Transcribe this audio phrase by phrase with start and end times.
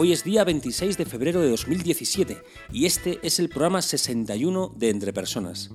[0.00, 2.40] Hoy es día 26 de febrero de 2017
[2.72, 5.70] y este es el programa 61 de Entre Personas.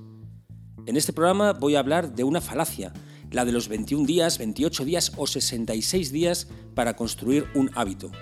[0.86, 2.94] En este programa voy a hablar de una falacia,
[3.30, 8.12] la de los 21 días, 28 días o 66 días para construir un hábito.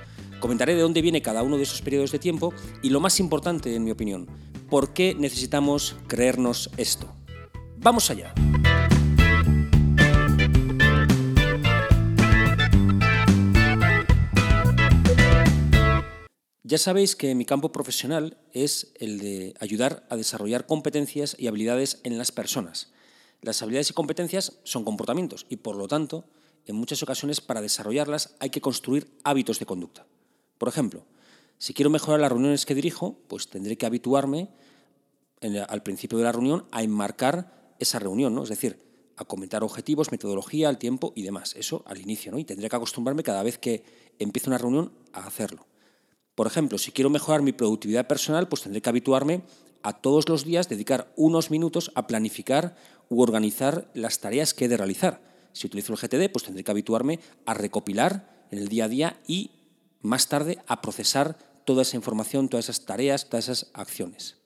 [0.40, 3.72] Comentaré de dónde viene cada uno de esos periodos de tiempo y lo más importante,
[3.72, 4.26] en mi opinión,
[4.68, 7.14] por qué necesitamos creernos esto.
[7.76, 8.34] ¡Vamos allá!
[16.64, 22.00] Ya sabéis que mi campo profesional es el de ayudar a desarrollar competencias y habilidades
[22.04, 22.92] en las personas.
[23.40, 26.24] Las habilidades y competencias son comportamientos y, por lo tanto,
[26.66, 30.06] en muchas ocasiones para desarrollarlas hay que construir hábitos de conducta.
[30.58, 31.04] Por ejemplo,
[31.58, 34.48] si quiero mejorar las reuniones que dirijo, pues tendré que habituarme
[35.68, 38.78] al principio de la reunión a enmarcar esa reunión, es decir,
[39.16, 41.56] a comentar objetivos, metodología, el tiempo y demás.
[41.56, 42.38] Eso al inicio, ¿no?
[42.38, 43.82] Y tendré que acostumbrarme cada vez que
[44.20, 45.66] empiece una reunión a hacerlo.
[46.34, 49.42] Por ejemplo, si quiero mejorar mi productividad personal, pues tendré que habituarme
[49.82, 52.76] a todos los días dedicar unos minutos a planificar
[53.08, 55.20] u organizar las tareas que he de realizar.
[55.52, 59.20] Si utilizo el GTD, pues tendré que habituarme a recopilar en el día a día
[59.26, 59.50] y
[60.00, 64.36] más tarde a procesar toda esa información, todas esas tareas, todas esas acciones.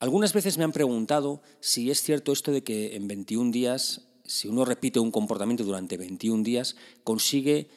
[0.00, 4.48] Algunas veces me han preguntado si es cierto esto de que en 21 días, si
[4.48, 7.68] uno repite un comportamiento durante 21 días, consigue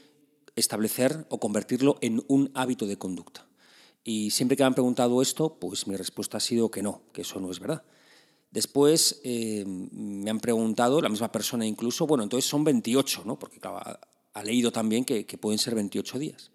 [0.58, 3.48] establecer o convertirlo en un hábito de conducta.
[4.04, 7.22] Y siempre que me han preguntado esto, pues mi respuesta ha sido que no, que
[7.22, 7.84] eso no es verdad.
[8.52, 13.38] Después eh, me han preguntado, la misma persona incluso, bueno, entonces son 28, ¿no?
[13.38, 16.52] porque ha leído también que, pueden ser 28 días.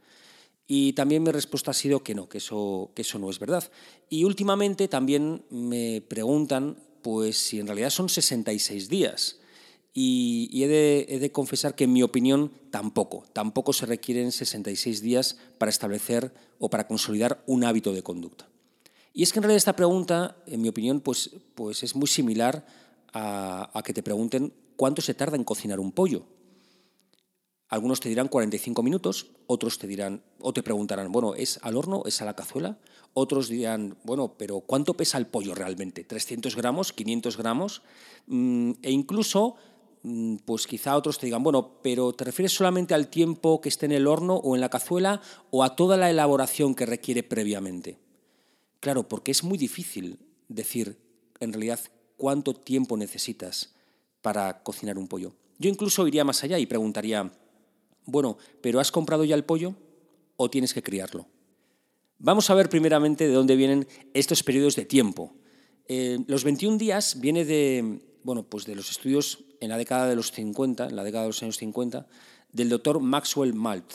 [0.67, 3.71] Y también mi respuesta ha sido que no, que eso, que eso no es verdad.
[4.09, 9.42] Y últimamente también me preguntan pues si en realidad son 66 días
[9.95, 10.69] y, he,
[11.19, 16.71] de, confesar que en mi opinión tampoco, tampoco se requieren 66 días para establecer o
[16.71, 18.49] para consolidar un hábito de conducta.
[19.13, 22.65] Y es que en realidad esta pregunta, en mi opinión, pues, pues es muy similar
[23.13, 26.25] a, a que te pregunten cuánto se tarda en cocinar un pollo.
[27.69, 32.03] Algunos te dirán 45 minutos, otros te dirán o te preguntarán, bueno, ¿es al horno?
[32.07, 32.79] ¿Es a la cazuela?
[33.15, 36.07] Otros dirán, bueno, pero ¿cuánto pesa el pollo realmente?
[36.07, 36.95] ¿300 gramos?
[36.95, 37.83] ¿500 gramos?
[38.27, 39.57] Mm, e incluso
[40.45, 43.93] pues quizá otros te digan, bueno, pero ¿te refieres solamente al tiempo que esté en
[43.93, 45.21] el horno o en la cazuela
[45.51, 47.99] o a toda la elaboración que requiere previamente?
[48.81, 50.19] Claro, porque es muy difícil
[50.49, 50.99] decir
[51.39, 51.79] en realidad
[52.17, 53.75] cuánto tiempo necesitas
[54.23, 55.35] para cocinar un pollo.
[55.59, 57.33] Yo incluso iría más allá y preguntaría,
[58.05, 59.77] bueno, ¿pero has comprado ya el pollo
[60.37, 61.27] o tienes que criarlo?
[62.19, 65.35] Vamos a ver primeramente de dónde vienen estos periodos de tiempo.
[65.87, 70.17] Eh, los 21 días viene de, bueno, pues de los estudios en la década de
[70.17, 72.07] los 50, en la década de los años 50,
[72.53, 73.93] del doctor Maxwell Malt,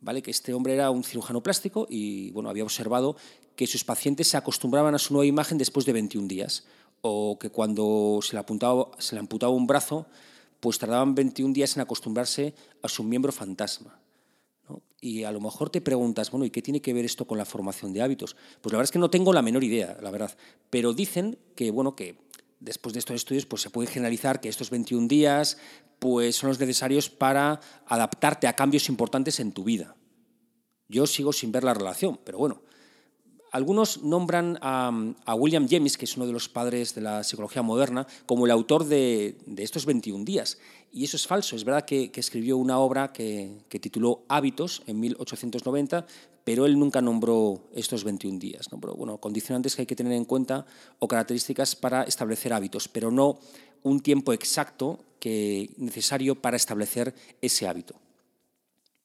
[0.00, 0.22] ¿vale?
[0.22, 3.16] que este hombre era un cirujano plástico y bueno, había observado
[3.56, 6.66] que sus pacientes se acostumbraban a su nueva imagen después de 21 días,
[7.00, 10.06] o que cuando se le, apuntaba, se amputaba un brazo,
[10.60, 13.98] pues tardaban 21 días en acostumbrarse a su miembro fantasma.
[15.00, 17.44] Y a lo mejor te preguntas, bueno, ¿y qué tiene que ver esto con la
[17.44, 18.34] formación de hábitos?
[18.60, 20.36] Pues la verdad es que no tengo la menor idea, la verdad.
[20.68, 22.18] Pero dicen que, bueno, que
[22.60, 25.58] después de estos estudios, pues se puede generalizar que estos 21 días
[25.98, 29.96] pues, son los necesarios para adaptarte a cambios importantes en tu vida.
[30.88, 32.62] Yo sigo sin ver la relación, pero bueno.
[33.52, 34.90] Algunos nombran a,
[35.34, 38.84] William James, que es uno de los padres de la psicología moderna, como el autor
[38.84, 40.58] de, estos 21 días.
[40.92, 41.56] Y eso es falso.
[41.56, 46.06] Es verdad que, escribió una obra que, que, tituló Hábitos en 1890,
[46.46, 48.70] pero él nunca nombró estos 21 días.
[48.70, 50.64] Nombró bueno, condicionantes que hay que tener en cuenta
[51.00, 53.40] o características para establecer hábitos, pero no
[53.82, 57.12] un tiempo exacto que, necesario para establecer
[57.42, 57.96] ese hábito.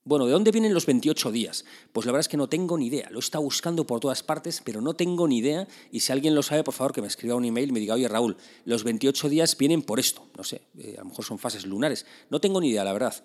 [0.03, 1.65] Bueno, ¿de dónde vienen los 28 días?
[1.91, 3.09] Pues la verdad es que no tengo ni idea.
[3.09, 5.67] Lo he estado buscando por todas partes, pero no tengo ni idea.
[5.91, 7.95] Y si alguien lo sabe, por favor, que me escriba un email y me diga,
[7.95, 10.27] oye, Raúl, los 28 días vienen por esto.
[10.37, 12.05] No sé, eh, a lo mejor son fases lunares.
[12.29, 13.15] No tengo ni idea, la verdad.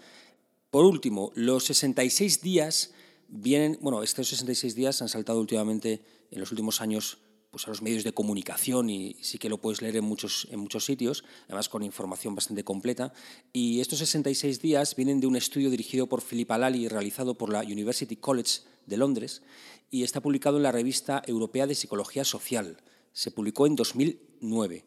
[0.71, 2.95] Por último, los 66 días
[3.29, 7.19] vienen, bueno, estos 66 días han saltado últimamente en los últimos años
[7.51, 10.61] pues a los medios de comunicación y sí que lo puedes leer en muchos, en
[10.61, 13.15] muchos sitios, además con información bastante completa.
[13.53, 17.51] Y estos 66 días vienen de un estudio dirigido por Philip Alali y realizado por
[17.51, 19.43] la University College de Londres
[19.91, 22.77] y está publicado en la revista Europea de Psicología Social.
[23.13, 24.85] Se publicó en 2000 2009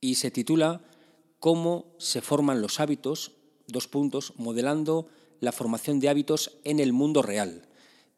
[0.00, 0.82] y se titula
[1.38, 3.32] Cómo se forman los hábitos,
[3.66, 5.08] dos puntos, modelando
[5.40, 7.68] la formación de hábitos en el mundo real.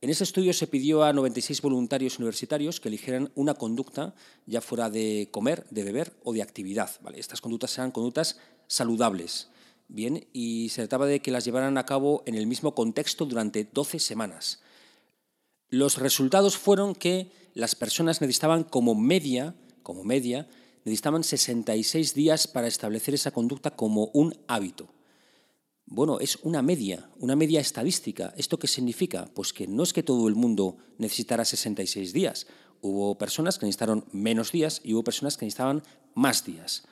[0.02, 4.14] En ese estudio se pidió a 96 voluntarios universitarios que eligieran una conducta,
[4.46, 6.90] ya fuera de comer, de beber o de actividad.
[7.02, 7.20] ¿vale?
[7.20, 9.48] Estas conductas eran conductas saludables.
[9.88, 13.64] Bien, y se trataba de que las llevaran a cabo en el mismo contexto durante
[13.64, 14.60] 12 semanas.
[15.68, 20.48] Los resultados fueron que las personas necesitaban como media, como media,
[20.84, 24.88] necesitaban 66 días para establecer esa conducta como un hábito.
[25.92, 28.32] Bueno, es una media, una media estadística.
[28.36, 29.28] ¿Esto qué significa?
[29.34, 32.46] Pues que no es que todo el mundo necesitara 66 días.
[32.80, 35.82] Hubo personas que necesitaron menos días y hubo personas que necesitaban
[36.14, 36.84] más días.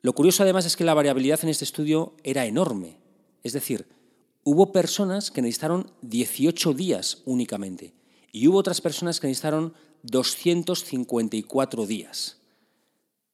[0.00, 2.96] Lo curioso además es que la variabilidad en este estudio era enorme.
[3.42, 3.86] Es decir,
[4.44, 7.92] hubo personas que necesitaron 18 días únicamente
[8.32, 9.74] y hubo otras personas que necesitaron
[10.04, 12.38] 254 días.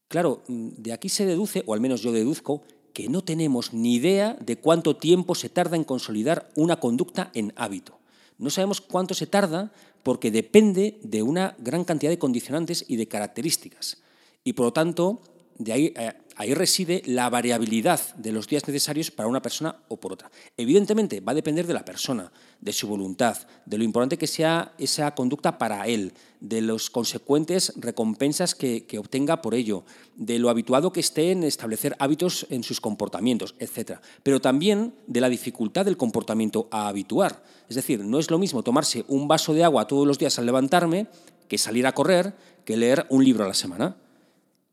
[0.08, 4.37] Claro, de aquí se deduce, o al menos yo deduzco, que no tenemos ni idea
[4.41, 7.99] de cuánto tiempo se tarda en consolidar una conducta en hábito.
[8.39, 9.73] No sabemos cuánto se tarda
[10.03, 13.99] porque depende de una gran cantidad de condicionantes y de características.
[14.44, 15.21] Y por lo tanto,
[15.59, 19.99] de ahí, eh, ahí reside la variabilidad de los días necesarios para una persona o
[19.99, 20.31] por otra.
[20.56, 23.37] Evidentemente, va a depender de la persona, de su voluntad,
[23.67, 29.43] de lo importante que sea esa conducta para él, de las consecuentes recompensas que, obtenga
[29.43, 29.84] por ello,
[30.17, 33.99] de lo habituado que esté en establecer hábitos en sus comportamientos, etc.
[34.23, 37.43] Pero también de la dificultad del comportamiento a habituar.
[37.69, 40.46] Es decir, no es lo mismo tomarse un vaso de agua todos los días al
[40.46, 41.06] levantarme
[41.49, 43.96] que salir a correr, que leer un libro a la semana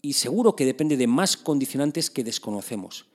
[0.01, 3.07] y seguro que depende de más condicionantes que desconocemos.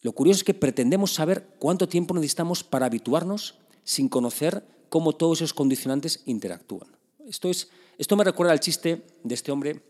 [0.00, 5.38] Lo curioso es que pretendemos saber cuánto tiempo necesitamos para habituarnos sin conocer cómo todos
[5.38, 6.88] esos condicionantes interactúan.
[7.26, 9.82] Esto, es, esto me recuerda al chiste de este hombre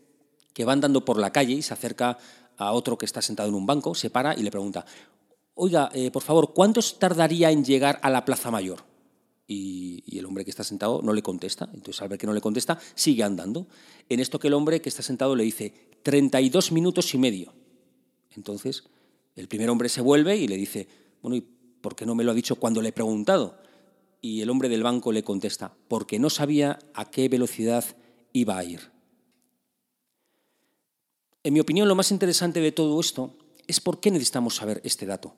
[0.53, 2.17] que va andando por la calle y se acerca
[2.57, 4.85] a otro que está sentado en un banco, se para y le pregunta,
[5.53, 8.95] oiga, eh, por favor, ¿cuánto tardaría en llegar a la Plaza Mayor?
[9.47, 11.69] y, el hombre que está sentado no le contesta.
[11.73, 13.67] Entonces, al ver que no le contesta, sigue andando.
[14.09, 15.73] En esto que el hombre que está sentado le dice
[16.05, 17.51] 32 minutos y medio.
[18.35, 18.83] Entonces,
[19.35, 20.87] el primer hombre se vuelve y le dice,
[21.23, 23.57] bueno, ¿y por qué no me lo ha dicho cuando le he preguntado?
[24.21, 27.83] Y el hombre del banco le contesta, porque no sabía a qué velocidad
[28.33, 28.91] iba a ir.
[31.41, 33.35] En mi opinión, lo más interesante de todo esto
[33.65, 35.33] es por qué necesitamos saber este dato.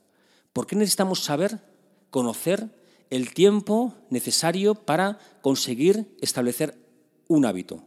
[0.51, 1.61] ¿Por qué necesitamos saber,
[2.09, 2.69] conocer
[3.09, 6.77] el tiempo necesario para conseguir establecer
[7.29, 7.86] un hábito.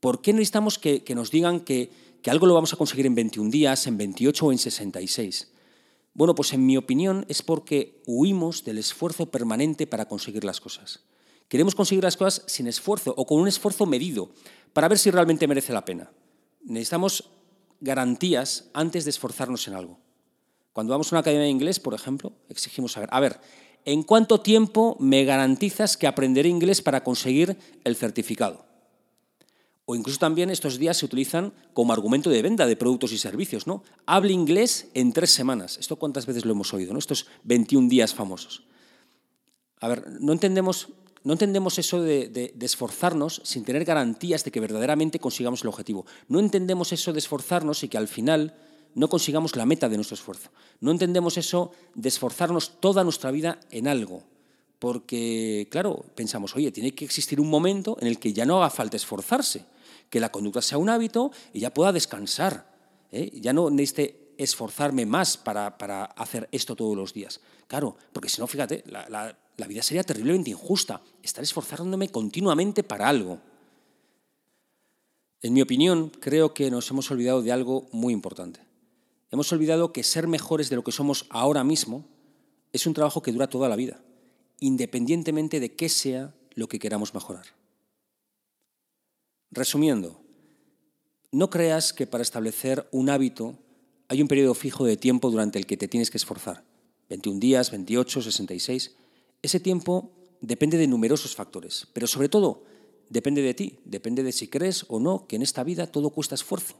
[0.00, 1.90] ¿Por qué necesitamos que, nos digan que,
[2.22, 5.52] que, algo lo vamos a conseguir en 21 días, en 28 o en 66?
[6.14, 11.00] Bueno, pues en mi opinión es porque huimos del esfuerzo permanente para conseguir las cosas.
[11.48, 14.30] Queremos conseguir las cosas sin esfuerzo o con un esfuerzo medido
[14.72, 16.10] para ver si realmente merece la pena.
[16.64, 17.30] Necesitamos
[17.80, 19.98] garantías antes de esforzarnos en algo.
[20.72, 23.40] Cuando vamos a una academia de inglés, por ejemplo, exigimos saber, a ver,
[23.84, 28.65] ¿en cuánto tiempo me garantizas que aprenderé inglés para conseguir el certificado?
[29.86, 33.68] O incluso también estos días se utilizan como argumento de venta de productos y servicios,
[33.68, 33.84] ¿no?
[34.04, 35.78] Hable inglés en tres semanas.
[35.78, 36.98] ¿Esto cuántas veces lo hemos oído, ¿no?
[36.98, 38.64] Estos 21 días famosos.
[39.78, 40.88] A ver, no entendemos,
[41.22, 46.04] no entendemos eso de, de, esforzarnos sin tener garantías de que verdaderamente consigamos el objetivo.
[46.26, 48.56] No entendemos eso de esforzarnos y que al final
[48.96, 50.50] no consigamos la meta de nuestro esfuerzo.
[50.80, 54.24] No entendemos eso de esforzarnos toda nuestra vida en algo.
[54.80, 58.70] Porque, claro, pensamos, oye, tiene que existir un momento en el que ya no haga
[58.70, 59.64] falta esforzarse,
[60.10, 62.72] que la conducta sea un hábito y ya pueda descansar.
[63.10, 63.30] ¿eh?
[63.40, 65.68] Ya no necesite esforzarme más para,
[66.16, 67.40] hacer esto todos los días.
[67.66, 73.08] Claro, porque si no, fíjate, la, la vida sería terriblemente injusta, estar esforzándome continuamente para
[73.08, 73.38] algo.
[75.42, 78.60] En mi opinión, creo que nos hemos olvidado de algo muy importante.
[79.30, 82.04] Hemos olvidado que ser mejores de lo que somos ahora mismo
[82.72, 84.00] es un trabajo que dura toda la vida,
[84.60, 87.46] independientemente de qué sea lo que queramos mejorar.
[89.50, 90.20] Resumiendo,
[91.32, 93.58] no creas que para establecer un hábito
[94.08, 96.64] hay un periodo fijo de tiempo durante el que te tienes que esforzar.
[97.08, 98.96] 21 días, 28, 66.
[99.42, 102.64] Ese tiempo depende de numerosos factores, pero sobre todo
[103.08, 106.34] depende de ti, depende de si crees o no que en esta vida todo cuesta
[106.34, 106.76] esfuerzo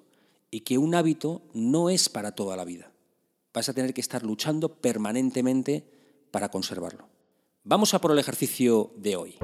[0.50, 2.92] y que un hábito no es para toda la vida.
[3.52, 5.85] Vas a tener que estar luchando permanentemente
[6.30, 7.08] para conservarlo.
[7.64, 9.38] Vamos a por el ejercicio de hoy.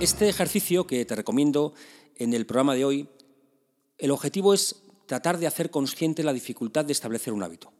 [0.00, 1.74] Este ejercicio que te recomiendo
[2.16, 3.08] en el programa de hoy,
[3.98, 7.70] el objetivo es tratar de hacer consciente la dificultad de establecer un hábito.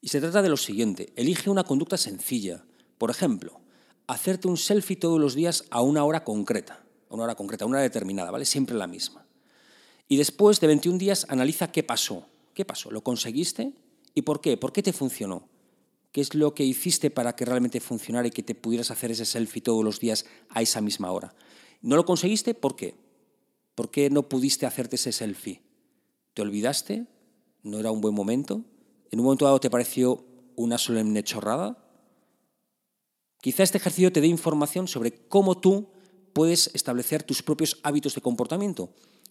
[0.00, 2.64] Y se trata de lo siguiente, elige una conducta sencilla.
[2.98, 3.60] Por ejemplo,
[4.08, 7.68] hacerte un selfie todos los días a una hora concreta, a una hora concreta, a
[7.68, 8.44] una determinada, ¿vale?
[8.44, 9.24] Siempre la misma.
[10.08, 12.26] Y después de 21 días analiza qué pasó.
[12.52, 12.90] ¿Qué pasó?
[12.90, 13.74] ¿Lo conseguiste?
[14.12, 14.56] ¿Y por qué?
[14.56, 15.48] ¿Por qué te funcionó?
[16.12, 19.24] ¿Qué es lo que hiciste para que realmente funcionara y que te pudieras hacer ese
[19.24, 21.34] selfie todos los días a esa misma hora?
[21.82, 22.54] ¿No lo conseguiste?
[22.54, 22.94] ¿Por qué?
[23.74, 25.62] ¿Por qué no pudiste hacerte ese selfie?
[26.34, 27.06] ¿Te olvidaste?
[27.62, 28.64] ¿No era un buen momento?
[29.10, 30.24] ¿En un momento dado te pareció
[30.56, 31.78] una solemne chorrada?
[33.40, 35.90] Quizá este ejercicio te dé información sobre cómo tú
[36.32, 38.90] puedes establecer tus propios hábitos de comportamiento.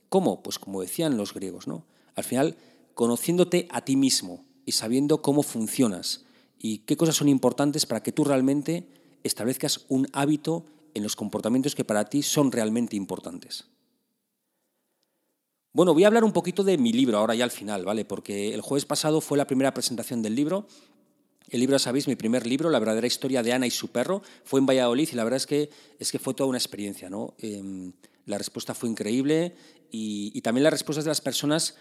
[0.09, 0.43] ¿Cómo?
[0.43, 1.85] Pues como decían los griegos, ¿no?
[2.15, 2.57] Al final,
[2.93, 6.26] conociéndote a ti mismo y sabiendo cómo funcionas
[6.59, 8.87] y qué cosas son importantes para que tú realmente
[9.23, 13.65] establezcas un hábito en los comportamientos que para ti son realmente importantes.
[15.73, 18.03] Bueno, voy a hablar un poquito de mi libro ahora ya al final, ¿vale?
[18.05, 20.67] Porque el jueves pasado fue la primera presentación del libro
[21.49, 24.59] el libro, sabéis, mi primer libro, La verdadera historia de Ana y su perro, fue
[24.59, 27.09] en Valladolid y la verdad es que, es que fue toda una experiencia.
[27.09, 27.35] ¿no?
[27.39, 27.93] Em,
[28.25, 29.55] la respuesta fue increíble
[29.89, 31.75] y, también las respuestas de las personas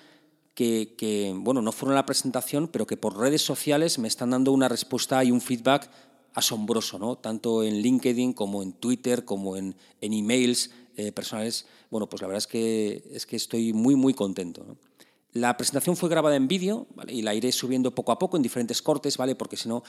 [0.56, 4.52] que, bueno, no fueron a la presentación, pero que por redes sociales me están dando
[4.52, 5.90] una respuesta y un feedback
[6.32, 7.16] asombroso, ¿no?
[7.16, 11.66] tanto en LinkedIn como en Twitter, como en, en emails eh, personales.
[11.90, 14.78] Bueno, pues la verdad es que, es que estoy muy, muy contento.
[15.32, 18.80] La presentación fue grabada en vídeo y la iré subiendo poco a poco en diferentes
[18.80, 19.34] cortes, ¿vale?
[19.34, 19.82] porque si no,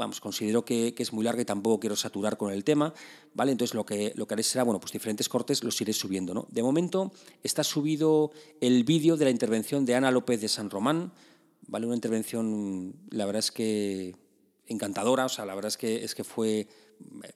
[0.00, 2.92] vamos, considero que, es muy larga y tampoco quiero saturar con el tema.
[3.34, 3.52] ¿vale?
[3.52, 6.34] Entonces lo que, lo que haré será, bueno, pues diferentes cortes los iré subiendo.
[6.34, 6.48] ¿no?
[6.50, 11.12] De momento está subido el vídeo de la intervención de Ana López de San Román,
[11.68, 11.86] ¿vale?
[11.86, 14.16] una intervención, la verdad es que
[14.66, 16.66] encantadora, o sea, la verdad es que, es que fue,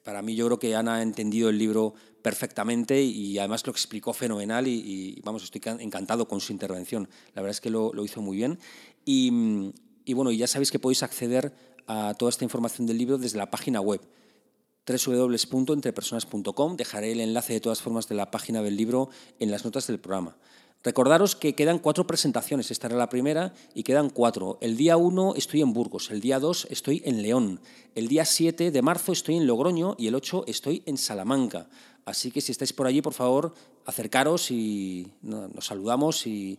[0.02, 4.12] para mí yo creo que Ana ha entendido el libro perfectamente y además lo explicó
[4.12, 7.08] fenomenal y, vamos, estoy encantado con su intervención.
[7.34, 8.58] La verdad es que lo, hizo muy bien.
[9.04, 9.72] Y,
[10.04, 11.52] y, ya sabéis que podéis acceder
[11.86, 14.00] a toda esta información del libro desde la página web
[14.86, 16.76] www.entrepersonas.com.
[16.76, 19.98] Dejaré el enlace de todas formas de la página del libro en las notas del
[19.98, 20.36] programa.
[20.84, 24.58] Recordaros que quedan cuatro presentaciones, esta era la primera y quedan cuatro.
[24.60, 27.60] El día 1 estoy en Burgos, el día 2 estoy en León,
[27.94, 31.70] el día 7 de marzo estoy en Logroño y el 8 estoy en Salamanca.
[32.04, 33.54] Así que si estáis por allí, por favor,
[33.86, 36.58] acercaros y nos saludamos y,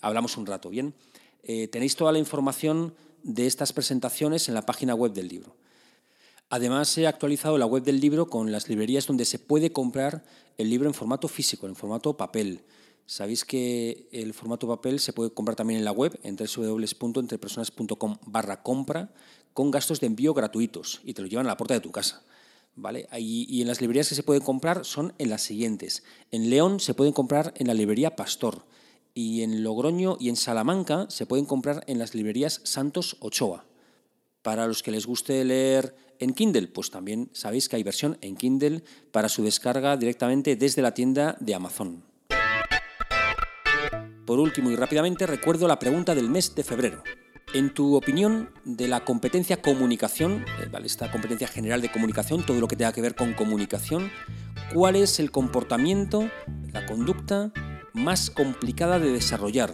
[0.00, 0.70] hablamos un rato.
[0.70, 0.94] Bien,
[1.42, 5.56] eh, tenéis toda la información de estas presentaciones en la página web del libro.
[6.50, 10.24] Además, he actualizado la web del libro con las librerías donde se puede comprar
[10.56, 12.64] el libro en formato físico, en formato papel.
[13.04, 18.62] Sabéis que el formato papel se puede comprar también en la web en www.entrepersonas.com barra
[18.62, 19.10] compra
[19.52, 22.22] con gastos de envío gratuitos y te lo llevan a la puerta de tu casa.
[22.76, 23.08] ¿Vale?
[23.18, 26.04] Y, en las librerías que se pueden comprar son en las siguientes.
[26.30, 28.64] En León se pueden comprar en la librería Pastor
[29.18, 33.64] y en Logroño y en Salamanca se pueden comprar en las librerías Santos Ochoa.
[34.42, 38.36] Para los que les guste leer en Kindle, pues también sabéis que hay versión en
[38.36, 42.04] Kindle para su descarga directamente desde la tienda de Amazon.
[44.24, 47.02] Por último y rápidamente recuerdo la pregunta del mes de febrero.
[47.54, 52.68] En tu opinión de la competencia comunicación, eh, esta competencia general de comunicación, todo lo
[52.68, 54.12] que tenga que ver con comunicación,
[54.72, 56.30] ¿cuál es el comportamiento,
[56.72, 57.52] la conducta
[57.98, 59.72] más complicada de desarrollar?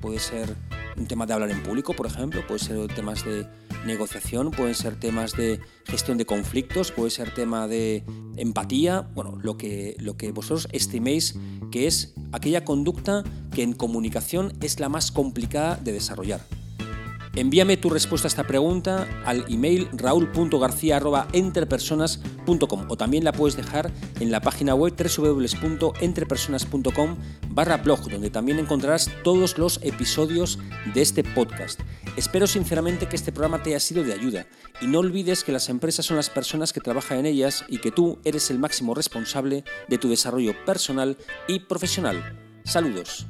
[0.00, 0.56] Puede ser
[0.96, 3.46] un tema de hablar en público, por ejemplo, puede ser temas de
[3.86, 8.04] negociación, pueden ser temas de gestión de conflictos, puede ser tema de
[8.36, 11.36] empatía, bueno, lo que, lo que vosotros estiméis
[11.70, 13.22] que es aquella conducta
[13.52, 16.40] que en comunicación es la más complicada de desarrollar.
[17.38, 24.32] Envíame tu respuesta a esta pregunta al email raúl.garcía.entrepersonas.com o también la puedes dejar en
[24.32, 27.16] la página web www.entrepersonas.com
[27.50, 30.58] barra blog, donde también encontrarás todos los episodios
[30.92, 31.78] de este podcast.
[32.16, 34.48] Espero sinceramente que este programa te haya sido de ayuda
[34.80, 37.92] y no olvides que las empresas son las personas que trabajan en ellas y que
[37.92, 41.16] tú eres el máximo responsable de tu desarrollo personal
[41.46, 42.36] y profesional.
[42.64, 43.28] Saludos.